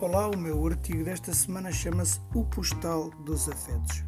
Olá, 0.00 0.28
o 0.28 0.36
meu 0.36 0.64
artigo 0.64 1.02
desta 1.02 1.34
semana 1.34 1.72
chama-se 1.72 2.20
O 2.32 2.44
Postal 2.44 3.10
dos 3.24 3.48
Afetos. 3.48 4.04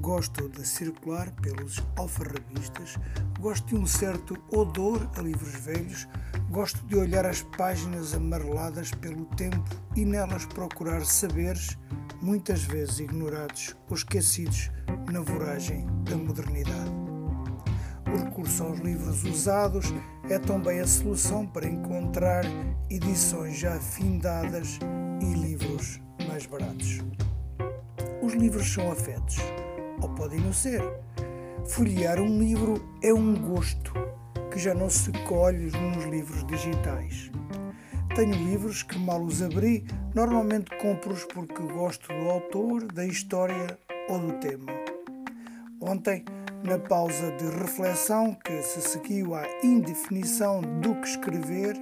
Gosto 0.00 0.48
de 0.48 0.64
circular 0.64 1.28
pelos 1.42 1.82
alfarrabistas, 1.96 2.96
gosto 3.40 3.66
de 3.66 3.74
um 3.74 3.84
certo 3.84 4.40
odor 4.52 5.10
a 5.16 5.22
livros 5.22 5.54
velhos, 5.54 6.06
gosto 6.50 6.86
de 6.86 6.94
olhar 6.94 7.26
as 7.26 7.42
páginas 7.42 8.14
amareladas 8.14 8.92
pelo 8.92 9.24
tempo 9.34 9.64
e 9.96 10.04
nelas 10.04 10.46
procurar 10.46 11.04
saberes, 11.04 11.76
muitas 12.22 12.62
vezes 12.62 13.00
ignorados 13.00 13.74
ou 13.90 13.96
esquecidos 13.96 14.70
na 15.10 15.20
voragem 15.20 15.84
da 16.04 16.16
modernidade. 16.16 17.05
O 18.16 18.18
recurso 18.18 18.64
aos 18.64 18.78
livros 18.78 19.24
usados 19.24 19.92
é 20.30 20.38
também 20.38 20.80
a 20.80 20.86
solução 20.86 21.46
para 21.46 21.68
encontrar 21.68 22.44
edições 22.88 23.58
já 23.58 23.78
findadas 23.78 24.78
e 25.20 25.34
livros 25.34 26.00
mais 26.26 26.46
baratos. 26.46 27.00
Os 28.22 28.32
livros 28.32 28.72
são 28.72 28.90
afetos, 28.90 29.36
ou 30.00 30.08
podem 30.14 30.40
não 30.40 30.52
ser. 30.54 30.82
Folhear 31.66 32.18
um 32.18 32.38
livro 32.38 32.82
é 33.02 33.12
um 33.12 33.34
gosto 33.34 33.92
que 34.50 34.58
já 34.58 34.72
não 34.72 34.88
se 34.88 35.12
colhe 35.28 35.70
nos 35.70 36.04
livros 36.06 36.42
digitais. 36.46 37.30
Tenho 38.14 38.34
livros 38.34 38.82
que 38.82 38.98
mal 38.98 39.20
os 39.20 39.42
abri, 39.42 39.84
normalmente 40.14 40.74
compro-os 40.78 41.24
porque 41.24 41.62
gosto 41.64 42.08
do 42.08 42.30
autor, 42.30 42.90
da 42.90 43.04
história 43.04 43.78
ou 44.08 44.18
do 44.18 44.32
tema. 44.40 44.72
Ontem 45.82 46.24
na 46.62 46.78
pausa 46.78 47.30
de 47.32 47.44
reflexão 47.58 48.34
que 48.44 48.62
se 48.62 48.80
seguiu 48.80 49.34
à 49.34 49.44
indefinição 49.62 50.60
do 50.80 50.94
que 51.00 51.08
escrever, 51.08 51.76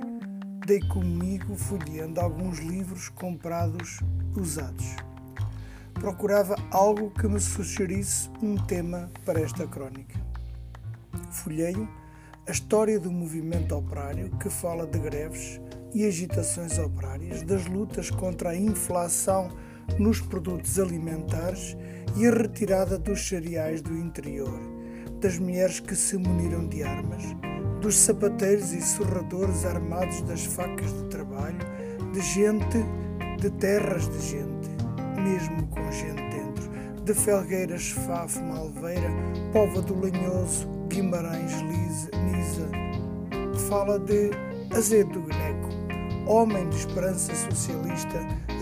dei 0.67 0.81
comigo 0.89 1.57
folheando 1.57 2.21
alguns 2.21 2.59
livros 2.59 3.09
comprados 3.09 4.01
usados. 4.37 4.97
Procurava 5.95 6.57
algo 6.71 7.11
que 7.11 7.29
me 7.29 7.41
sugerisse 7.41 8.31
um 8.43 8.57
tema 8.57 9.11
para 9.25 9.41
esta 9.41 9.67
crónica. 9.67 10.19
Folheio 11.31 11.89
a 12.47 12.51
história 12.51 13.01
do 13.01 13.11
movimento 13.11 13.75
operário 13.75 14.31
que 14.39 14.51
fala 14.51 14.87
de 14.87 14.99
greves 14.99 15.59
e 15.95 16.05
agitações 16.05 16.79
operárias, 16.79 17.43
das 17.43 17.67
lutas 17.67 18.11
contra 18.11 18.51
a 18.51 18.57
inflação 18.57 19.49
nos 19.99 20.21
produtos 20.21 20.79
alimentares 20.79 21.77
e 22.17 22.27
a 22.27 22.31
retirada 22.31 22.99
dos 22.99 23.27
cereais 23.27 23.83
do 23.83 23.93
interior, 23.97 24.61
das 25.21 25.39
mulheres 25.39 25.81
que 25.81 25.97
se 25.97 26.17
muniram 26.17 26.67
de 26.67 26.83
armas, 26.83 27.25
dos 27.81 27.97
sapateiros 27.97 28.73
e 28.73 28.81
serradores 28.81 29.65
armados 29.65 30.21
das 30.23 30.45
facas 30.45 30.93
de 30.93 31.05
trabalho, 31.05 31.59
de 32.13 32.21
gente, 32.21 32.79
de 33.41 33.51
terras 33.51 34.09
de 34.09 34.21
gente, 34.21 34.71
mesmo 35.23 35.67
com 35.69 35.91
gente 35.91 36.23
dentro, 36.31 36.71
de 37.05 37.15
Felgueiras, 37.15 37.91
Faf, 37.91 38.41
Malveira, 38.41 39.11
Pova 39.53 39.83
do 39.83 39.95
Lanhoso, 39.95 40.69
Guimarães, 40.89 41.53
Lisa, 41.63 42.11
Nisa, 42.25 42.69
fala 43.69 43.99
de 43.99 44.31
Azedo 44.75 45.13
do 45.13 45.21
Gneco, 45.23 45.64
homem 46.27 46.69
de 46.71 46.77
esperança 46.77 47.35
socialista, 47.35 48.19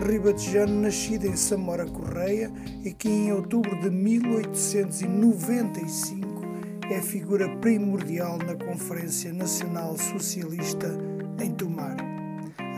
ribatejano 0.06 0.82
nascido 0.82 1.27
em 1.27 1.36
Samora 1.36 1.86
Correia 1.86 2.52
e 2.84 2.92
que 2.92 3.08
em 3.08 3.32
outubro 3.32 3.80
de 3.80 3.88
1895 3.91 6.42
é 6.90 7.00
figura 7.00 7.48
primordial 7.58 8.38
na 8.38 8.56
Conferência 8.56 9.33
Nacional 9.33 9.96
Socialista 9.96 10.88
em 11.40 11.52
Tomar, 11.52 11.96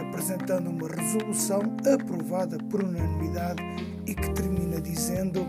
apresentando 0.01 0.69
uma 0.71 0.89
resolução 0.89 1.63
aprovada 1.93 2.59
por 2.71 2.85
unanimidade 2.85 3.63
e 4.07 4.15
que 4.15 4.33
termina 4.35 4.81
dizendo: 4.81 5.45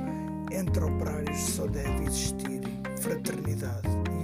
entre 0.52 0.84
operários 0.84 1.40
só 1.40 1.67
deve 1.67 2.06
existir 2.06 2.62
fraternidade. 3.00 4.15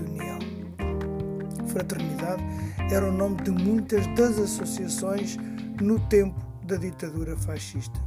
Fraternidade 1.72 2.44
era 2.92 3.08
o 3.08 3.14
nome 3.14 3.42
de 3.44 3.52
muitas 3.52 4.06
das 4.08 4.38
associações 4.38 5.38
no 5.82 6.00
tempo 6.08 6.38
da 6.66 6.76
ditadura 6.76 7.38
fascista. 7.38 7.98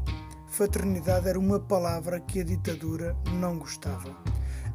Fraternidade 0.49 1.29
era 1.29 1.39
uma 1.39 1.59
palavra 1.59 2.21
que 2.21 2.41
a 2.41 2.45
ditadura 2.45 3.17
não 3.41 3.59
gostava. 3.59 4.15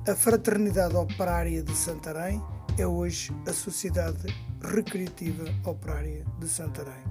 A 0.07 0.15
Fraternidade 0.15 0.95
Operária 0.95 1.61
de 1.61 1.75
Santarém 1.75 2.41
é 2.79 2.87
hoje 2.87 3.31
a 3.47 3.53
Sociedade 3.53 4.35
Recreativa 4.59 5.45
Operária 5.65 6.25
de 6.39 6.47
Santarém. 6.47 7.03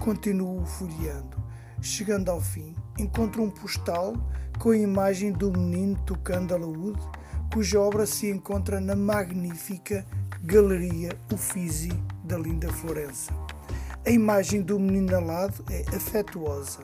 Continuo 0.00 0.66
folheando. 0.66 1.40
Chegando 1.80 2.28
ao 2.28 2.40
fim, 2.40 2.74
encontro 2.98 3.42
um 3.42 3.50
postal 3.50 4.14
com 4.58 4.70
a 4.70 4.76
imagem 4.76 5.32
do 5.32 5.52
menino 5.52 5.96
tocando 6.04 6.54
alaúde, 6.54 7.00
cuja 7.52 7.80
obra 7.80 8.04
se 8.04 8.28
encontra 8.28 8.80
na 8.80 8.96
magnífica 8.96 10.04
Galeria 10.44 11.16
Uffizi 11.32 11.92
da 12.24 12.36
linda 12.36 12.68
Florença. 12.72 13.32
A 14.04 14.10
imagem 14.10 14.60
do 14.60 14.76
menino 14.76 15.16
alado 15.16 15.64
é 15.70 15.82
afetuosa. 15.94 16.80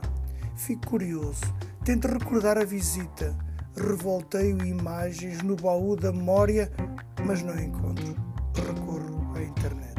Fico 0.54 0.86
curioso, 0.86 1.42
tento 1.84 2.06
recordar 2.06 2.56
a 2.56 2.64
visita 2.64 3.36
revolteio 3.76 4.64
imagens 4.64 5.42
no 5.42 5.56
baú 5.56 5.96
da 5.96 6.12
memória, 6.12 6.70
mas 7.26 7.42
não 7.42 7.58
encontro. 7.58 8.14
Recorro 8.54 9.34
à 9.34 9.42
internet. 9.42 9.94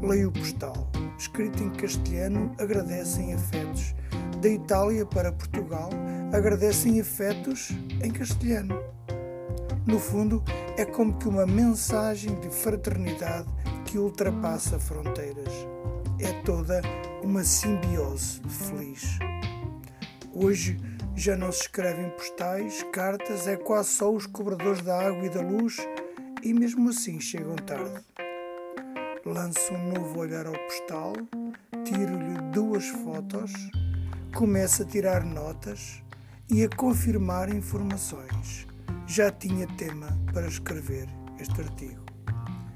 Leio 0.00 0.28
o 0.28 0.32
postal. 0.32 0.88
Escrito 1.18 1.60
em 1.60 1.70
castelhano, 1.70 2.54
agradecem 2.58 3.34
afetos. 3.34 3.92
Da 4.40 4.48
Itália 4.48 5.04
para 5.04 5.32
Portugal, 5.32 5.90
agradecem 6.32 7.00
afetos 7.00 7.70
em 8.04 8.12
castelhano. 8.12 8.97
No 9.88 9.98
fundo, 9.98 10.44
é 10.76 10.84
como 10.84 11.18
que 11.18 11.26
uma 11.26 11.46
mensagem 11.46 12.38
de 12.40 12.50
fraternidade 12.50 13.48
que 13.86 13.96
ultrapassa 13.96 14.78
fronteiras. 14.78 15.50
É 16.20 16.30
toda 16.42 16.82
uma 17.22 17.42
simbiose 17.42 18.38
feliz. 18.46 19.18
Hoje, 20.34 20.78
já 21.16 21.34
não 21.34 21.50
se 21.50 21.62
escrevem 21.62 22.10
postais, 22.10 22.82
cartas, 22.92 23.48
é 23.48 23.56
quase 23.56 23.88
só 23.88 24.12
os 24.12 24.26
cobradores 24.26 24.82
da 24.82 25.08
água 25.08 25.24
e 25.24 25.30
da 25.30 25.40
luz 25.40 25.78
e 26.42 26.52
mesmo 26.52 26.90
assim 26.90 27.18
chegam 27.18 27.56
tarde. 27.56 28.04
Lanço 29.24 29.72
um 29.72 29.94
novo 29.94 30.20
olhar 30.20 30.46
ao 30.46 30.52
postal, 30.52 31.14
tiro-lhe 31.86 32.42
duas 32.52 32.86
fotos, 32.88 33.52
começo 34.34 34.82
a 34.82 34.84
tirar 34.84 35.24
notas 35.24 36.02
e 36.50 36.62
a 36.62 36.68
confirmar 36.68 37.48
informações 37.48 38.68
já 39.08 39.30
tinha 39.30 39.66
tema 39.66 40.06
para 40.34 40.46
escrever 40.46 41.08
este 41.40 41.62
artigo. 41.62 42.04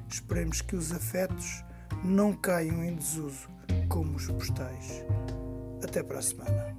Esperemos 0.09 0.63
que 0.63 0.75
os 0.75 0.91
afetos 0.91 1.63
não 2.03 2.33
caiam 2.33 2.83
em 2.83 2.95
desuso 2.97 3.49
como 3.89 4.17
os 4.17 4.27
postais. 4.29 5.05
Até 5.85 6.03
para 6.03 6.21
a 6.21 6.23
semana. 6.23 6.77